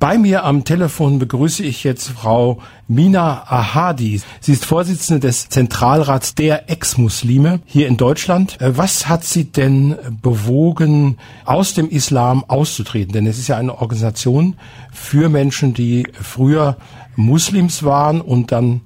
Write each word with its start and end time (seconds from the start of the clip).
Bei 0.00 0.16
mir 0.16 0.44
am 0.44 0.64
Telefon 0.64 1.18
begrüße 1.18 1.64
ich 1.64 1.82
jetzt 1.82 2.10
Frau 2.10 2.60
Mina 2.86 3.42
Ahadi. 3.48 4.20
Sie 4.38 4.52
ist 4.52 4.64
Vorsitzende 4.64 5.18
des 5.18 5.48
Zentralrats 5.48 6.36
der 6.36 6.70
Ex-Muslime 6.70 7.58
hier 7.64 7.88
in 7.88 7.96
Deutschland. 7.96 8.60
Äh, 8.60 8.78
was 8.78 9.08
hat 9.08 9.24
Sie 9.24 9.46
denn 9.46 9.96
bewogen, 10.22 11.18
aus 11.44 11.74
dem 11.74 11.90
Islam 11.90 12.44
auszutreten? 12.46 13.12
Denn 13.12 13.26
es 13.26 13.38
ist 13.38 13.48
ja 13.48 13.56
eine 13.56 13.80
Organisation 13.80 14.54
für 14.92 15.28
Menschen, 15.28 15.74
die 15.74 16.06
früher 16.12 16.76
Muslims 17.16 17.82
waren 17.82 18.20
und 18.20 18.52
dann 18.52 18.82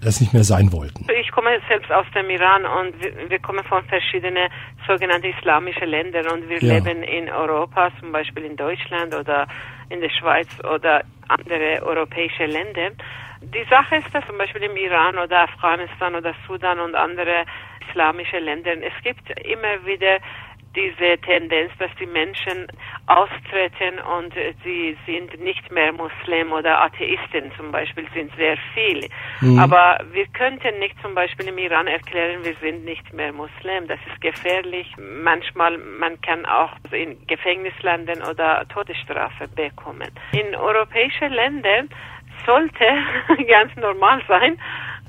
das 0.00 0.22
nicht 0.22 0.32
mehr 0.32 0.44
sein 0.44 0.72
wollten. 0.72 1.06
Ich 1.20 1.23
komme 1.34 1.60
selbst 1.68 1.90
aus 1.90 2.06
dem 2.14 2.30
Iran 2.30 2.64
und 2.64 3.02
wir, 3.02 3.28
wir 3.28 3.38
kommen 3.40 3.64
von 3.64 3.84
verschiedenen 3.86 4.48
sogenannten 4.86 5.34
islamischen 5.36 5.88
Ländern 5.88 6.26
und 6.28 6.48
wir 6.48 6.58
ja. 6.60 6.74
leben 6.74 7.02
in 7.02 7.28
Europa, 7.28 7.90
zum 7.98 8.12
Beispiel 8.12 8.44
in 8.44 8.56
Deutschland 8.56 9.12
oder 9.14 9.48
in 9.88 10.00
der 10.00 10.10
Schweiz 10.10 10.48
oder 10.62 11.02
andere 11.28 11.82
europäische 11.82 12.46
Länder. 12.46 12.90
Die 13.42 13.64
Sache 13.68 13.96
ist, 13.96 14.14
dass 14.14 14.24
zum 14.26 14.38
Beispiel 14.38 14.62
im 14.62 14.76
Iran 14.76 15.18
oder 15.18 15.40
Afghanistan 15.40 16.14
oder 16.14 16.34
Sudan 16.46 16.78
und 16.78 16.94
andere 16.94 17.44
islamische 17.88 18.38
Länder, 18.38 18.72
es 18.72 19.02
gibt 19.02 19.28
immer 19.44 19.84
wieder 19.84 20.18
diese 20.74 21.18
Tendenz, 21.18 21.72
dass 21.78 21.90
die 22.00 22.06
Menschen 22.06 22.66
austreten 23.06 23.98
und 24.18 24.34
sie 24.64 24.96
sind 25.06 25.38
nicht 25.40 25.70
mehr 25.70 25.92
Muslim 25.92 26.52
oder 26.52 26.82
Atheisten 26.82 27.52
zum 27.56 27.70
Beispiel 27.70 28.06
sind 28.14 28.34
sehr 28.36 28.56
viele. 28.72 29.08
Mhm. 29.40 29.58
Aber 29.58 30.00
wir 30.12 30.26
könnten 30.28 30.78
nicht 30.78 31.00
zum 31.02 31.14
Beispiel 31.14 31.48
im 31.48 31.58
Iran 31.58 31.86
erklären, 31.86 32.44
wir 32.44 32.54
sind 32.60 32.84
nicht 32.84 33.12
mehr 33.12 33.32
Muslim. 33.32 33.86
Das 33.88 33.98
ist 34.10 34.20
gefährlich. 34.20 34.90
Manchmal 34.96 35.78
man 35.78 36.20
kann 36.22 36.44
auch 36.46 36.72
in 36.90 37.24
Gefängnis 37.26 37.74
landen 37.82 38.22
oder 38.22 38.66
Todesstrafe 38.68 39.48
bekommen. 39.48 40.10
In 40.32 40.54
europäischen 40.54 41.32
Ländern 41.32 41.88
sollte 42.46 42.84
ganz 43.48 43.74
normal 43.76 44.22
sein. 44.28 44.58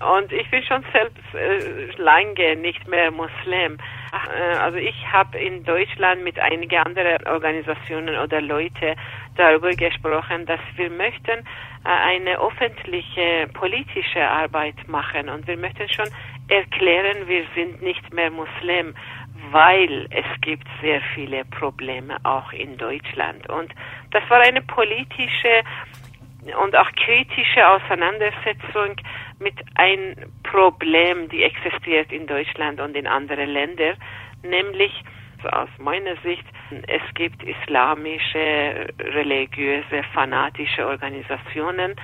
Und 0.02 0.32
ich 0.34 0.50
bin 0.52 0.62
schon 0.64 0.84
selbst 0.92 1.24
äh, 1.34 2.02
lange 2.02 2.56
nicht 2.58 2.86
mehr 2.88 3.12
Muslim. 3.12 3.78
Äh, 4.16 4.58
also 4.58 4.78
ich 4.78 4.96
habe 5.12 5.38
in 5.38 5.64
Deutschland 5.64 6.24
mit 6.24 6.40
einigen 6.40 6.78
anderen 6.78 7.26
Organisationen 7.28 8.18
oder 8.18 8.42
Leute 8.42 8.96
darüber 9.36 9.72
gesprochen, 9.72 10.46
dass 10.46 10.60
wir 10.76 10.90
möchten 10.90 11.40
äh, 11.40 11.44
eine 11.84 12.40
öffentliche 12.40 13.48
politische 13.54 14.28
Arbeit 14.28 14.76
machen 14.88 15.30
und 15.30 15.48
wir 15.48 15.58
möchten 15.58 15.90
schon 15.90 16.10
erklären, 16.48 17.28
wir 17.28 17.44
sind 17.56 17.82
nicht 17.82 18.14
mehr 18.14 18.32
Muslim, 18.32 18.96
weil 19.52 20.08
es 20.12 20.42
gibt 20.42 20.68
sehr 20.82 21.02
viele 21.14 21.46
Probleme 21.46 22.18
auch 22.24 22.52
in 22.54 22.78
Deutschland. 22.78 23.48
Und 23.50 23.74
das 24.12 24.24
war 24.30 24.42
eine 24.42 24.62
politische 24.62 25.64
und 26.54 26.76
auch 26.76 26.92
kritische 26.94 27.68
Auseinandersetzung 27.68 28.96
mit 29.40 29.56
einem 29.76 30.16
Problem, 30.44 31.30
die 31.30 31.44
existiert 31.44 32.12
in 32.12 32.28
Deutschland 32.28 32.80
und 32.80 32.96
in 32.96 33.08
anderen 33.08 33.50
Ländern, 33.50 33.98
nämlich 34.44 35.04
aus 35.52 35.70
meiner 35.78 36.16
Sicht, 36.24 36.44
es 36.88 37.02
gibt 37.14 37.44
islamische, 37.44 38.88
religiöse, 39.00 40.04
fanatische 40.14 40.88
Organisationen 40.88 41.96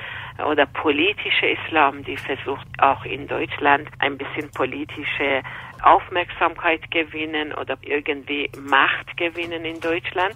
oder 0.46 0.66
politische 0.66 1.48
Islam, 1.48 2.04
die 2.04 2.18
versucht 2.18 2.68
auch 2.78 3.04
in 3.06 3.28
Deutschland 3.28 3.90
ein 4.00 4.18
bisschen 4.18 4.52
politische 4.52 5.42
Aufmerksamkeit 5.84 6.92
gewinnen 6.92 7.54
oder 7.54 7.78
irgendwie 7.82 8.50
Macht 8.60 9.18
gewinnen 9.18 9.66
in 9.66 9.80
Deutschland. 9.80 10.36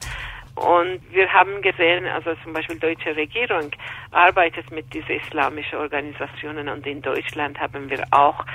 Und 0.55 1.01
wir 1.11 1.31
haben 1.31 1.61
gesehen, 1.61 2.05
also 2.07 2.33
zum 2.43 2.53
Beispiel 2.53 2.77
die 2.77 2.81
deutsche 2.81 3.15
Regierung 3.15 3.71
arbeitet 4.11 4.71
mit 4.71 4.93
diesen 4.93 5.19
islamischen 5.19 5.79
Organisationen 5.79 6.69
und 6.69 6.87
in 6.87 7.01
Deutschland 7.01 7.59
haben 7.59 7.89
wir 7.89 8.03
auch 8.11 8.45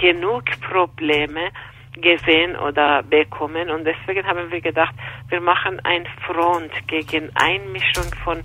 genug 0.00 0.44
Probleme 0.62 1.50
gesehen 2.00 2.56
oder 2.56 3.02
bekommen 3.02 3.68
und 3.68 3.84
deswegen 3.84 4.26
haben 4.26 4.50
wir 4.50 4.60
gedacht, 4.60 4.94
wir 5.28 5.40
machen 5.40 5.80
ein 5.84 6.06
Front 6.26 6.70
gegen 6.86 7.30
Einmischung 7.34 8.04
von 8.24 8.42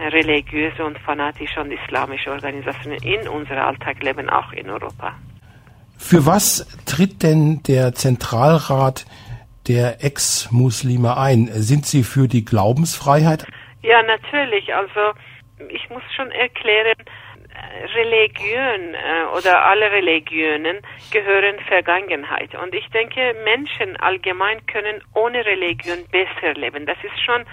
religiösen 0.00 0.82
und 0.82 0.98
fanatischen 0.98 1.62
und 1.62 1.72
islamischen 1.72 2.32
Organisationen 2.32 2.98
in 3.02 3.28
unser 3.28 3.66
Alltagleben 3.66 4.28
auch 4.28 4.52
in 4.52 4.68
Europa. 4.68 5.14
Für 5.96 6.26
was 6.26 6.66
tritt 6.86 7.22
denn 7.22 7.62
der 7.64 7.94
Zentralrat 7.94 9.06
der 9.68 10.04
Ex-Muslime 10.04 11.16
ein? 11.16 11.48
Sind 11.52 11.86
Sie 11.86 12.02
für 12.02 12.28
die 12.28 12.44
Glaubensfreiheit? 12.44 13.46
Ja, 13.82 14.02
natürlich. 14.02 14.74
Also 14.74 15.12
ich 15.68 15.88
muss 15.90 16.02
schon 16.16 16.30
erklären, 16.30 16.96
Religion 17.94 18.94
äh, 18.94 19.36
oder 19.36 19.64
alle 19.64 19.90
Religionen 19.90 20.78
gehören 21.10 21.58
Vergangenheit. 21.66 22.54
Und 22.54 22.74
ich 22.74 22.88
denke, 22.90 23.34
Menschen 23.44 23.96
allgemein 23.96 24.64
können 24.66 25.02
ohne 25.14 25.44
Religion 25.44 25.98
besser 26.10 26.54
leben. 26.54 26.86
Das 26.86 26.98
ist 27.02 27.20
schon 27.24 27.44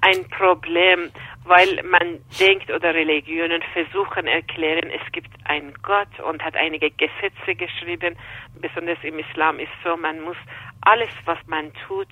ein 0.00 0.28
Problem, 0.30 1.10
weil 1.44 1.80
man 1.84 2.18
denkt 2.40 2.70
oder 2.70 2.94
Religionen 2.94 3.62
versuchen 3.72 4.26
erklären, 4.26 4.90
es 4.90 5.12
gibt 5.12 5.30
einen 5.44 5.72
Gott 5.82 6.20
und 6.28 6.42
hat 6.42 6.56
einige 6.56 6.90
Gesetze 6.90 7.54
geschrieben. 7.54 8.16
Besonders 8.60 8.98
im 9.02 9.18
Islam 9.18 9.60
ist 9.60 9.70
so, 9.84 9.96
man 9.96 10.20
muss 10.22 10.36
alles, 10.82 11.10
was 11.24 11.38
man 11.46 11.72
tut, 11.86 12.08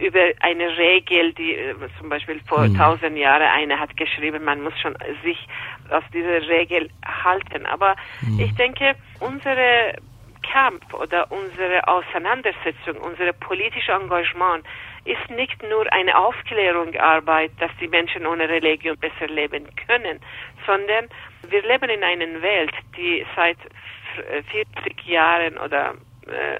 über 0.00 0.32
eine 0.40 0.76
Regel, 0.76 1.32
die 1.34 1.54
äh, 1.54 1.74
zum 1.98 2.08
Beispiel 2.08 2.40
vor 2.46 2.66
mhm. 2.66 2.76
tausend 2.76 3.16
Jahren 3.16 3.42
eine 3.42 3.78
hat 3.78 3.96
geschrieben, 3.96 4.44
man 4.44 4.62
muss 4.62 4.78
schon 4.80 4.96
sich 5.22 5.38
auf 5.90 6.04
diese 6.12 6.48
Regel 6.48 6.88
halten. 7.04 7.66
Aber 7.66 7.96
mhm. 8.20 8.40
ich 8.40 8.54
denke, 8.54 8.94
unsere 9.20 9.94
Kampf 10.42 10.92
oder 10.94 11.30
unsere 11.30 11.86
Auseinandersetzung, 11.86 12.96
unser 13.00 13.32
politisches 13.32 13.94
Engagement 13.94 14.64
ist 15.04 15.30
nicht 15.30 15.62
nur 15.62 15.90
eine 15.92 16.16
Aufklärungsarbeit, 16.16 17.52
dass 17.58 17.70
die 17.80 17.88
Menschen 17.88 18.26
ohne 18.26 18.48
Religion 18.48 18.96
besser 18.98 19.26
leben 19.26 19.66
können, 19.86 20.20
sondern 20.66 21.08
wir 21.48 21.62
leben 21.62 21.90
in 21.90 22.04
einer 22.04 22.40
Welt, 22.42 22.72
die 22.96 23.24
seit 23.34 23.58
40 24.50 25.06
Jahren 25.06 25.58
oder 25.58 25.94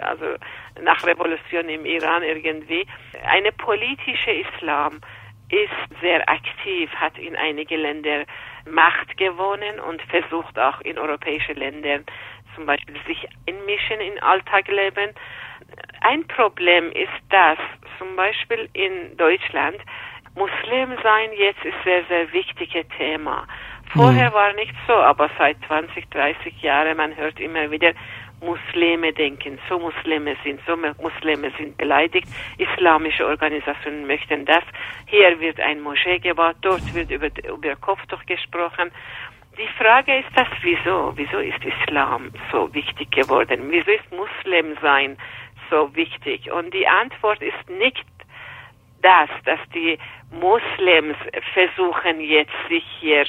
also 0.01 0.37
nach 0.81 1.05
Revolution 1.07 1.69
im 1.69 1.85
Iran 1.85 2.23
irgendwie. 2.23 2.87
Eine 3.25 3.53
politische 3.53 4.31
Islam 4.31 5.01
ist 5.49 6.01
sehr 6.01 6.29
aktiv, 6.29 6.91
hat 6.95 7.19
in 7.19 7.37
einigen 7.37 7.81
Ländern 7.81 8.25
Macht 8.65 9.17
gewonnen 9.17 9.81
und 9.81 10.01
versucht 10.03 10.59
auch 10.59 10.81
in 10.81 10.99
europäischen 10.99 11.57
Ländern 11.57 12.05
zum 12.55 12.67
Beispiel 12.67 12.97
sich 13.07 13.29
einmischen 13.49 14.01
in 14.01 14.23
Alltagleben. 14.23 15.11
Ein 16.01 16.27
Problem 16.27 16.91
ist 16.93 17.09
das, 17.31 17.59
zum 17.99 18.17
Beispiel 18.17 18.69
in 18.73 19.17
Deutschland, 19.17 19.79
Muslim 20.35 20.97
sein 21.03 21.31
jetzt 21.37 21.63
ist 21.65 21.77
sehr, 21.85 22.05
sehr 22.07 22.33
wichtiges 22.33 22.87
Thema. 22.97 23.47
Vorher 23.93 24.31
mhm. 24.31 24.35
war 24.35 24.53
nicht 24.55 24.75
so, 24.87 24.95
aber 24.95 25.29
seit 25.37 25.57
20, 25.67 26.09
30 26.09 26.63
Jahren, 26.63 26.97
man 26.97 27.15
hört 27.15 27.39
immer 27.39 27.71
wieder, 27.71 27.93
Muslime 28.43 29.13
denken, 29.13 29.59
so 29.69 29.79
Muslime 29.79 30.37
sind, 30.43 30.61
so 30.67 30.77
Muslime 30.77 31.53
sind 31.59 31.77
beleidigt, 31.79 32.29
islamische 32.59 33.27
Organisationen 33.27 34.07
möchten 34.07 34.45
das. 34.45 34.65
Hier 35.07 35.39
wird 35.41 35.61
ein 35.61 35.81
Moschee 35.81 36.19
gebaut, 36.19 36.57
dort 36.61 36.95
wird 36.95 37.11
über, 37.11 37.29
über 37.49 37.77
Kopftuch 37.77 38.25
gesprochen. 38.27 38.91
Die 39.59 39.69
Frage 39.79 40.19
ist 40.19 40.31
das, 40.35 40.49
wieso? 40.63 41.13
Wieso 41.17 41.39
ist 41.39 41.63
Islam 41.65 42.33
so 42.51 42.73
wichtig 42.75 43.11
geworden? 43.11 43.71
Wieso 43.71 43.91
ist 43.91 44.11
Muslim 44.11 44.77
sein 44.81 45.17
so 45.71 45.95
wichtig? 45.95 46.51
Und 46.51 46.73
die 46.75 46.89
Antwort 46.89 47.43
ist 47.43 47.69
nicht 47.69 48.05
das, 49.03 49.29
dass 49.45 49.61
die 49.75 49.99
Muslims 50.31 51.17
versuchen 51.53 52.21
jetzt 52.21 52.53
sich 52.69 52.85
hier 53.01 53.25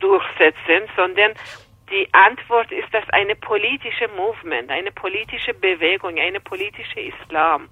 durchsetzen, 0.00 0.88
sondern 0.96 1.32
die 1.90 2.08
Antwort 2.12 2.70
ist, 2.72 2.92
dass 2.92 3.08
eine 3.10 3.34
politische 3.36 4.08
Movement, 4.16 4.70
eine 4.70 4.92
politische 4.92 5.54
Bewegung, 5.54 6.18
eine 6.18 6.40
politische 6.40 7.00
Islam 7.00 7.68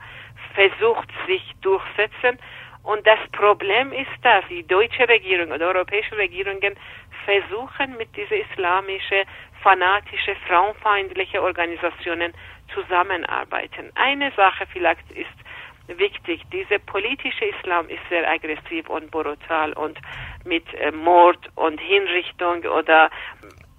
versucht 0.54 1.08
sich 1.26 1.42
durchsetzen. 1.60 2.38
Und 2.82 3.06
das 3.06 3.18
Problem 3.32 3.92
ist, 3.92 4.10
dass 4.22 4.44
die 4.48 4.66
deutsche 4.66 5.08
Regierung 5.08 5.52
oder 5.52 5.68
europäische 5.68 6.16
Regierungen 6.16 6.76
versuchen, 7.24 7.96
mit 7.96 8.14
dieser 8.16 8.36
islamischen, 8.36 9.24
fanatische, 9.62 10.34
frauenfeindliche 10.46 11.42
Organisationen 11.42 12.32
zusammenarbeiten. 12.74 13.90
Eine 13.94 14.32
Sache 14.32 14.66
vielleicht 14.72 15.10
ist 15.12 15.98
wichtig. 15.98 16.42
Dieser 16.52 16.78
politische 16.78 17.46
Islam 17.46 17.88
ist 17.88 18.00
sehr 18.08 18.28
aggressiv 18.28 18.88
und 18.88 19.10
brutal 19.10 19.72
und 19.74 19.98
mit 20.44 20.64
äh, 20.74 20.92
Mord 20.92 21.50
und 21.56 21.80
Hinrichtung 21.80 22.64
oder 22.64 23.10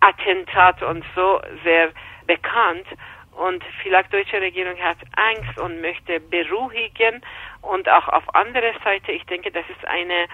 Attentat 0.02 0.82
und 0.84 1.04
so 1.16 1.42
sehr 1.64 1.92
bekannt. 2.28 2.86
Und 3.32 3.64
vielleicht 3.82 4.14
deutsche 4.14 4.42
Regierung 4.42 4.78
hat 4.80 4.98
Angst 5.16 5.58
und 5.58 5.82
möchte 5.82 6.20
beruhigen. 6.20 7.22
Und 7.62 7.88
auch 7.90 8.08
auf 8.10 8.36
andere 8.36 8.74
Seite, 8.84 9.12
ich 9.14 9.26
denke, 9.26 9.52
das 9.52 9.64
ist 9.70 9.86
eine 9.88 10.28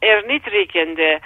erniedrigende 0.00 1.02
äh, 1.02 1.20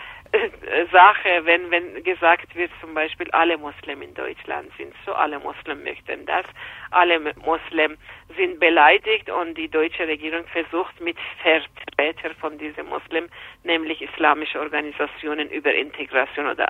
Sache, 0.92 1.44
wenn, 1.44 1.70
wenn 1.70 2.02
gesagt 2.04 2.54
wird, 2.54 2.70
zum 2.80 2.94
Beispiel, 2.94 3.28
alle 3.32 3.58
Muslimen 3.58 4.02
in 4.02 4.14
Deutschland 4.14 4.70
sind 4.76 4.94
so, 5.04 5.12
alle 5.12 5.38
Muslimen 5.40 5.82
möchten 5.82 6.24
das, 6.26 6.44
alle 6.90 7.18
Muslimen 7.44 7.98
sind 8.36 8.60
beleidigt 8.60 9.28
und 9.28 9.54
die 9.54 9.68
deutsche 9.68 10.06
Regierung 10.06 10.46
versucht 10.46 11.00
mit 11.00 11.16
Vertretern 11.42 12.34
von 12.36 12.58
diesen 12.58 12.88
Muslimen, 12.88 13.30
nämlich 13.64 14.02
islamische 14.02 14.60
Organisationen 14.60 15.50
über 15.50 15.74
Integration 15.74 16.46
oder 16.46 16.68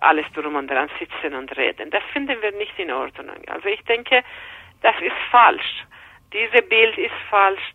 alles 0.00 0.26
drum 0.34 0.56
und 0.56 0.70
dran 0.70 0.90
sitzen 0.98 1.34
und 1.34 1.56
reden. 1.56 1.90
Das 1.90 2.02
finden 2.12 2.40
wir 2.42 2.52
nicht 2.52 2.78
in 2.78 2.92
Ordnung. 2.92 3.36
Also 3.48 3.68
ich 3.68 3.82
denke, 3.84 4.22
das 4.82 4.94
ist 5.00 5.16
falsch. 5.30 5.84
Dieses 6.32 6.68
Bild 6.68 6.96
ist 6.98 7.14
falsch. 7.30 7.72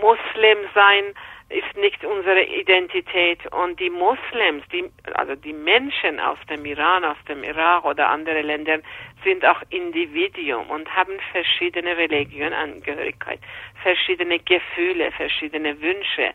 Muslim 0.00 0.58
sein 0.74 1.14
ist 1.48 1.76
nicht 1.76 2.04
unsere 2.04 2.42
Identität. 2.42 3.46
Und 3.52 3.78
die 3.78 3.90
Moslems, 3.90 4.64
die, 4.72 4.90
also 5.14 5.36
die 5.36 5.52
Menschen 5.52 6.18
aus 6.18 6.38
dem 6.48 6.64
Iran, 6.64 7.04
aus 7.04 7.16
dem 7.28 7.44
Irak 7.44 7.84
oder 7.84 8.08
andere 8.08 8.42
Länder 8.42 8.80
sind 9.22 9.44
auch 9.44 9.62
Individuum 9.70 10.68
und 10.70 10.94
haben 10.94 11.18
verschiedene 11.32 11.96
Religionangehörigkeit, 11.96 13.38
verschiedene 13.82 14.40
Gefühle, 14.40 15.12
verschiedene 15.12 15.80
Wünsche. 15.80 16.32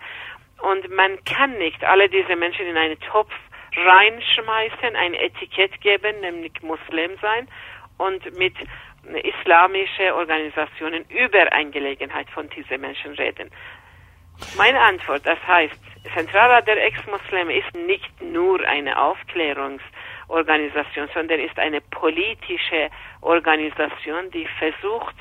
Und 0.61 0.89
man 0.95 1.21
kann 1.25 1.57
nicht 1.57 1.83
alle 1.83 2.07
diese 2.07 2.35
Menschen 2.35 2.67
in 2.67 2.77
einen 2.77 2.99
Topf 3.01 3.33
reinschmeißen, 3.75 4.95
ein 4.95 5.13
Etikett 5.13 5.79
geben, 5.81 6.19
nämlich 6.21 6.53
Muslim 6.61 7.11
sein 7.21 7.47
und 7.97 8.37
mit 8.37 8.53
islamische 9.23 10.15
Organisationen 10.15 11.05
über 11.09 11.51
Angelegenheit 11.53 12.29
von 12.29 12.49
diesen 12.49 12.81
Menschen 12.81 13.13
reden. 13.13 13.49
Meine 14.57 14.79
Antwort, 14.79 15.25
das 15.25 15.39
heißt, 15.47 15.79
Zentralrat 16.15 16.67
der 16.67 16.83
Ex-Muslime 16.83 17.55
ist 17.57 17.75
nicht 17.75 18.21
nur 18.21 18.59
eine 18.67 18.99
Aufklärungsorganisation, 18.99 21.07
sondern 21.13 21.39
ist 21.39 21.59
eine 21.59 21.79
politische 21.81 22.89
Organisation, 23.21 24.31
die 24.31 24.47
versucht, 24.57 25.15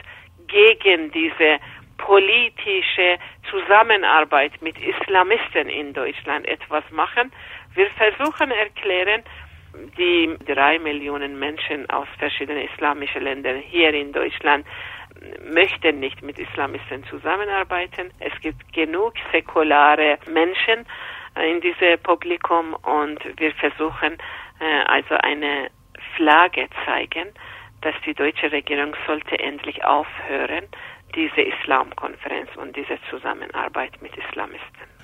gegen 0.49 1.11
diese 1.13 1.59
politische 1.99 3.19
Zusammenarbeit 3.51 4.53
mit 4.63 4.79
Islamisten 4.79 5.69
in 5.69 5.93
Deutschland 5.93 6.49
etwas 6.49 6.83
machen. 6.91 7.31
Wir 7.75 7.91
versuchen 7.91 8.51
erklären, 8.51 9.23
die 9.97 10.37
drei 10.47 10.79
Millionen 10.79 11.39
Menschen 11.39 11.89
aus 11.91 12.09
verschiedenen 12.19 12.69
islamischen 12.69 13.23
Ländern 13.23 13.59
hier 13.59 13.93
in 13.95 14.13
Deutschland 14.13 14.67
möchten 15.53 16.01
nicht 16.01 16.23
mit 16.23 16.39
Islamisten 16.39 17.05
zusammenarbeiten. 17.05 18.13
Es 18.19 18.33
gibt 18.41 18.73
genug 18.73 19.15
säkulare 19.33 20.19
Menschen 20.27 20.87
äh, 21.37 21.51
in 21.51 21.61
diesem 21.61 21.99
Publikum 22.03 22.75
und 22.75 23.19
wir 23.39 23.53
versuchen 23.55 24.17
äh, 24.61 24.83
also 24.87 25.15
eine 25.17 25.71
Flagge 26.17 26.69
zeigen, 26.85 27.29
dass 27.83 27.95
die 28.05 28.15
deutsche 28.15 28.53
Regierung 28.53 28.95
sollte 29.07 29.39
endlich 29.39 29.85
aufhören, 29.85 30.67
diese 31.15 31.41
Islamkonferenz 31.41 32.51
und 32.57 32.77
diese 32.77 32.99
Zusammenarbeit 33.11 34.01
mit 34.01 34.13
Islamisten. 34.17 35.00